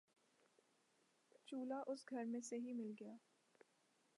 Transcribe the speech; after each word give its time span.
چولہا 1.47 1.81
اس 1.87 2.09
گھر 2.09 2.25
میں 2.25 2.41
سے 2.41 2.57
ہی 2.57 2.73
مل 2.73 2.91
گیا 2.99 3.15